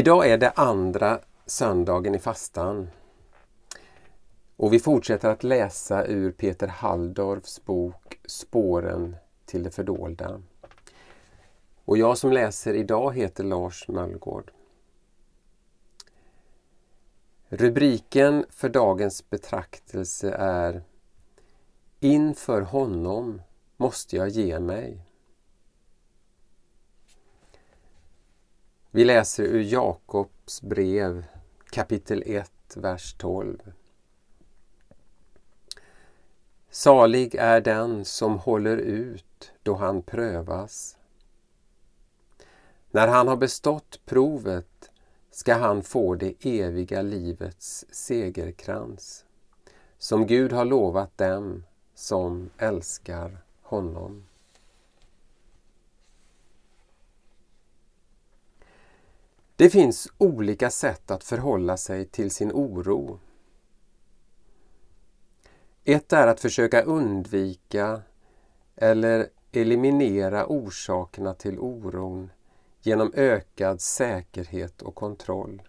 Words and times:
Idag 0.00 0.30
är 0.30 0.38
det 0.38 0.50
andra 0.50 1.20
söndagen 1.46 2.14
i 2.14 2.18
fastan. 2.18 2.90
Och 4.56 4.72
vi 4.72 4.78
fortsätter 4.78 5.28
att 5.30 5.44
läsa 5.44 6.06
ur 6.06 6.32
Peter 6.32 6.68
Halldorfs 6.68 7.64
bok 7.64 8.20
Spåren 8.24 9.16
till 9.44 9.62
det 9.62 9.70
fördolda. 9.70 10.42
Och 11.84 11.98
jag 11.98 12.18
som 12.18 12.32
läser 12.32 12.74
idag 12.74 13.16
heter 13.16 13.44
Lars 13.44 13.88
Möllgård. 13.88 14.52
Rubriken 17.48 18.44
för 18.50 18.68
dagens 18.68 19.30
betraktelse 19.30 20.30
är 20.38 20.82
Inför 21.98 22.62
honom 22.62 23.42
måste 23.76 24.16
jag 24.16 24.28
ge 24.28 24.60
mig. 24.60 25.09
Vi 28.92 29.04
läser 29.04 29.44
ur 29.44 29.60
Jakobs 29.60 30.62
brev 30.62 31.24
kapitel 31.70 32.22
1, 32.26 32.52
vers 32.76 33.14
12. 33.18 33.72
Salig 36.70 37.34
är 37.34 37.60
den 37.60 38.04
som 38.04 38.38
håller 38.38 38.76
ut 38.76 39.52
då 39.62 39.74
han 39.74 40.02
prövas. 40.02 40.98
När 42.90 43.08
han 43.08 43.28
har 43.28 43.36
bestått 43.36 44.00
provet 44.04 44.90
ska 45.30 45.54
han 45.54 45.82
få 45.82 46.14
det 46.14 46.34
eviga 46.40 47.02
livets 47.02 47.84
segerkrans 47.90 49.24
som 49.98 50.26
Gud 50.26 50.52
har 50.52 50.64
lovat 50.64 51.18
dem 51.18 51.64
som 51.94 52.50
älskar 52.58 53.38
honom. 53.62 54.29
Det 59.60 59.70
finns 59.70 60.08
olika 60.18 60.70
sätt 60.70 61.10
att 61.10 61.24
förhålla 61.24 61.76
sig 61.76 62.04
till 62.04 62.30
sin 62.30 62.52
oro. 62.52 63.18
Ett 65.84 66.12
är 66.12 66.26
att 66.26 66.40
försöka 66.40 66.82
undvika 66.82 68.02
eller 68.76 69.28
eliminera 69.52 70.46
orsakerna 70.46 71.34
till 71.34 71.58
oron 71.58 72.30
genom 72.82 73.12
ökad 73.14 73.80
säkerhet 73.80 74.82
och 74.82 74.94
kontroll. 74.94 75.62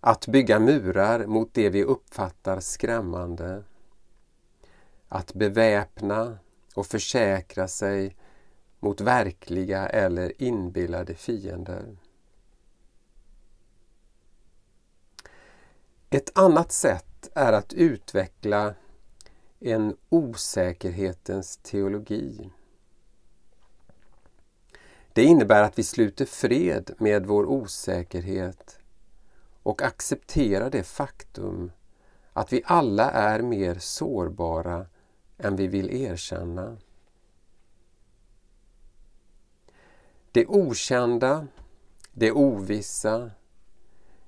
Att 0.00 0.26
bygga 0.26 0.58
murar 0.58 1.26
mot 1.26 1.54
det 1.54 1.70
vi 1.70 1.84
uppfattar 1.84 2.60
skrämmande. 2.60 3.64
Att 5.08 5.34
beväpna 5.34 6.38
och 6.74 6.86
försäkra 6.86 7.68
sig 7.68 8.16
mot 8.82 9.00
verkliga 9.00 9.88
eller 9.88 10.42
inbillade 10.42 11.14
fiender. 11.14 11.96
Ett 16.10 16.38
annat 16.38 16.72
sätt 16.72 17.30
är 17.34 17.52
att 17.52 17.72
utveckla 17.72 18.74
en 19.60 19.96
osäkerhetens 20.08 21.56
teologi. 21.56 22.50
Det 25.12 25.24
innebär 25.24 25.62
att 25.62 25.78
vi 25.78 25.82
sluter 25.82 26.24
fred 26.24 26.90
med 26.98 27.26
vår 27.26 27.46
osäkerhet 27.46 28.78
och 29.62 29.82
accepterar 29.82 30.70
det 30.70 30.82
faktum 30.82 31.72
att 32.32 32.52
vi 32.52 32.62
alla 32.64 33.10
är 33.10 33.42
mer 33.42 33.78
sårbara 33.78 34.86
än 35.38 35.56
vi 35.56 35.66
vill 35.66 35.90
erkänna. 35.90 36.76
Det 40.32 40.46
okända, 40.46 41.46
det 42.12 42.32
ovissa, 42.32 43.30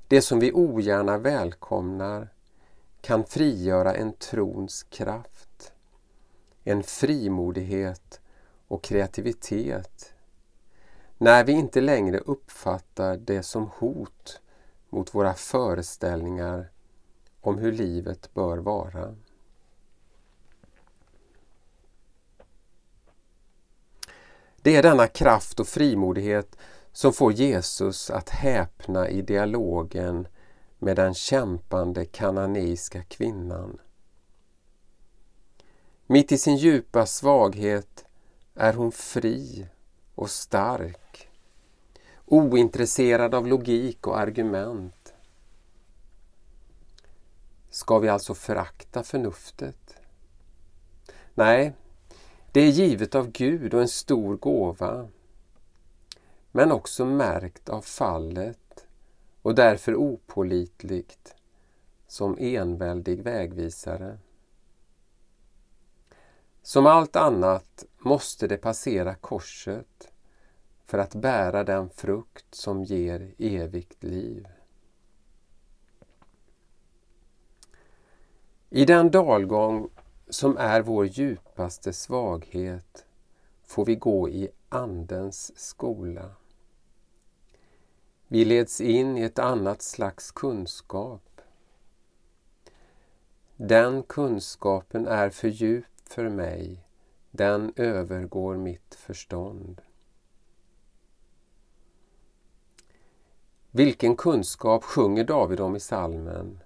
det 0.08 0.22
som 0.22 0.40
vi 0.40 0.52
ogärna 0.52 1.18
välkomnar 1.18 2.28
kan 3.00 3.24
frigöra 3.24 3.94
en 3.94 4.12
trons 4.12 4.82
kraft, 4.82 5.72
en 6.64 6.82
frimodighet 6.82 8.20
och 8.68 8.82
kreativitet 8.84 10.14
när 11.18 11.44
vi 11.44 11.52
inte 11.52 11.80
längre 11.80 12.18
uppfattar 12.18 13.16
det 13.16 13.42
som 13.42 13.70
hot 13.76 14.40
mot 14.88 15.14
våra 15.14 15.34
föreställningar 15.34 16.70
om 17.40 17.58
hur 17.58 17.72
livet 17.72 18.34
bör 18.34 18.58
vara. 18.58 19.16
Det 24.64 24.76
är 24.76 24.82
denna 24.82 25.06
kraft 25.06 25.60
och 25.60 25.68
frimodighet 25.68 26.56
som 26.92 27.12
får 27.12 27.32
Jesus 27.32 28.10
att 28.10 28.28
häpna 28.28 29.08
i 29.08 29.22
dialogen 29.22 30.28
med 30.78 30.96
den 30.96 31.14
kämpande 31.14 32.04
kananeiska 32.04 33.02
kvinnan. 33.02 33.78
Mitt 36.06 36.32
i 36.32 36.38
sin 36.38 36.56
djupa 36.56 37.06
svaghet 37.06 38.04
är 38.54 38.72
hon 38.72 38.92
fri 38.92 39.66
och 40.14 40.30
stark, 40.30 41.28
ointresserad 42.26 43.34
av 43.34 43.46
logik 43.46 44.06
och 44.06 44.18
argument. 44.18 45.14
Ska 47.70 47.98
vi 47.98 48.08
alltså 48.08 48.34
förakta 48.34 49.02
förnuftet? 49.02 49.96
Nej, 51.34 51.72
det 52.54 52.60
är 52.60 52.70
givet 52.70 53.14
av 53.14 53.30
Gud 53.30 53.74
och 53.74 53.80
en 53.80 53.88
stor 53.88 54.36
gåva, 54.36 55.08
men 56.52 56.72
också 56.72 57.04
märkt 57.04 57.68
av 57.68 57.80
fallet 57.80 58.86
och 59.42 59.54
därför 59.54 59.94
opolitligt 59.94 61.34
som 62.06 62.36
enväldig 62.38 63.22
vägvisare. 63.22 64.18
Som 66.62 66.86
allt 66.86 67.16
annat 67.16 67.84
måste 67.98 68.46
det 68.46 68.56
passera 68.56 69.14
korset 69.14 70.12
för 70.84 70.98
att 70.98 71.14
bära 71.14 71.64
den 71.64 71.90
frukt 71.90 72.54
som 72.54 72.84
ger 72.84 73.34
evigt 73.38 74.04
liv. 74.04 74.48
I 78.70 78.84
den 78.84 79.10
dalgång 79.10 79.90
som 80.28 80.56
är 80.56 80.82
vår 80.82 81.06
djupaste 81.06 81.92
svaghet 81.92 83.04
får 83.62 83.84
vi 83.84 83.94
gå 83.94 84.28
i 84.28 84.48
Andens 84.68 85.58
skola. 85.58 86.30
Vi 88.28 88.44
leds 88.44 88.80
in 88.80 89.16
i 89.16 89.22
ett 89.22 89.38
annat 89.38 89.82
slags 89.82 90.30
kunskap. 90.30 91.40
Den 93.56 94.02
kunskapen 94.02 95.06
är 95.06 95.30
för 95.30 95.48
djup 95.48 95.84
för 96.04 96.28
mig, 96.28 96.84
den 97.30 97.72
övergår 97.76 98.56
mitt 98.56 98.94
förstånd. 98.94 99.80
Vilken 103.70 104.16
kunskap 104.16 104.84
sjunger 104.84 105.24
David 105.24 105.60
om 105.60 105.76
i 105.76 105.80
salmen? 105.80 106.60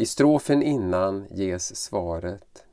I 0.00 0.06
strofen 0.06 0.62
innan 0.62 1.26
ges 1.30 1.76
svaret. 1.76 2.64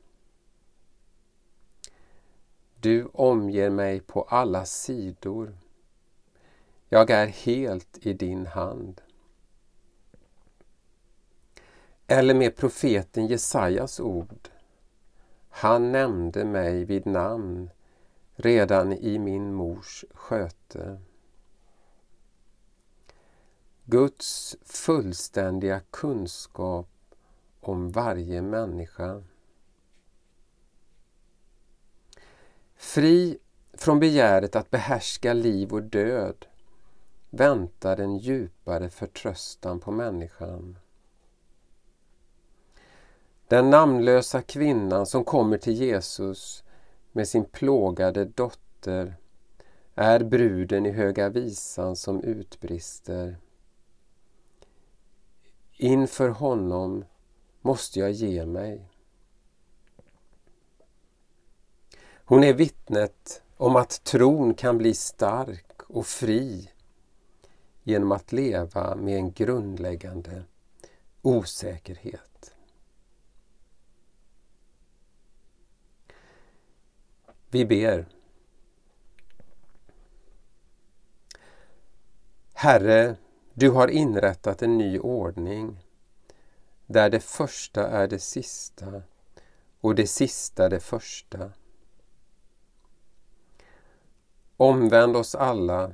Du 2.80 3.04
omger 3.12 3.70
mig 3.70 4.00
på 4.00 4.22
alla 4.22 4.64
sidor. 4.64 5.58
Jag 6.88 7.10
är 7.10 7.26
helt 7.26 8.06
i 8.06 8.12
din 8.12 8.46
hand. 8.46 9.00
Eller 12.06 12.34
med 12.34 12.56
profeten 12.56 13.26
Jesajas 13.26 14.00
ord. 14.00 14.48
Han 15.48 15.92
nämnde 15.92 16.44
mig 16.44 16.84
vid 16.84 17.06
namn 17.06 17.70
redan 18.34 18.92
i 18.92 19.18
min 19.18 19.54
mors 19.54 20.04
sköte. 20.14 21.00
Guds 23.84 24.56
fullständiga 24.62 25.80
kunskap 25.90 26.88
om 27.68 27.90
varje 27.90 28.42
människa. 28.42 29.22
Fri 32.76 33.38
från 33.72 34.00
begäret 34.00 34.56
att 34.56 34.70
behärska 34.70 35.32
liv 35.32 35.72
och 35.72 35.82
död 35.82 36.46
väntar 37.30 37.96
en 38.00 38.18
djupare 38.18 38.90
förtröstan 38.90 39.80
på 39.80 39.90
människan. 39.90 40.78
Den 43.48 43.70
namnlösa 43.70 44.42
kvinnan 44.42 45.06
som 45.06 45.24
kommer 45.24 45.58
till 45.58 45.72
Jesus 45.72 46.64
med 47.12 47.28
sin 47.28 47.44
plågade 47.44 48.24
dotter 48.24 49.16
är 49.94 50.24
bruden 50.24 50.86
i 50.86 50.90
Höga 50.90 51.28
visan 51.28 51.96
som 51.96 52.22
utbrister. 52.22 53.36
Inför 55.76 56.28
honom 56.28 57.04
måste 57.60 57.98
jag 57.98 58.10
ge 58.10 58.46
mig. 58.46 58.88
Hon 62.24 62.44
är 62.44 62.54
vittnet 62.54 63.42
om 63.56 63.76
att 63.76 64.04
tron 64.04 64.54
kan 64.54 64.78
bli 64.78 64.94
stark 64.94 65.82
och 65.82 66.06
fri 66.06 66.70
genom 67.82 68.12
att 68.12 68.32
leva 68.32 68.94
med 68.94 69.16
en 69.16 69.32
grundläggande 69.32 70.42
osäkerhet. 71.22 72.54
Vi 77.50 77.66
ber. 77.66 78.06
Herre, 82.52 83.16
du 83.54 83.70
har 83.70 83.88
inrättat 83.88 84.62
en 84.62 84.78
ny 84.78 84.98
ordning 84.98 85.87
där 86.88 87.10
det 87.10 87.20
första 87.20 87.88
är 87.88 88.08
det 88.08 88.18
sista 88.18 89.02
och 89.80 89.94
det 89.94 90.06
sista 90.06 90.68
det 90.68 90.80
första. 90.80 91.52
Omvänd 94.56 95.16
oss 95.16 95.34
alla 95.34 95.92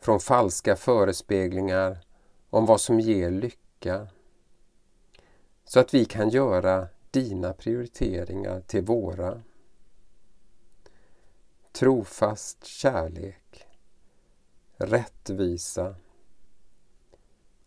från 0.00 0.20
falska 0.20 0.76
förespeglingar 0.76 1.98
om 2.50 2.66
vad 2.66 2.80
som 2.80 3.00
ger 3.00 3.30
lycka 3.30 4.08
så 5.64 5.80
att 5.80 5.94
vi 5.94 6.04
kan 6.04 6.28
göra 6.28 6.88
dina 7.10 7.52
prioriteringar 7.52 8.60
till 8.60 8.84
våra. 8.84 9.42
Trofast 11.72 12.64
kärlek, 12.64 13.66
rättvisa 14.76 15.96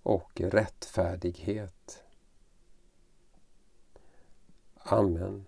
och 0.04 0.42
rättfärdighet. 0.42 2.04
Amen. 4.86 5.46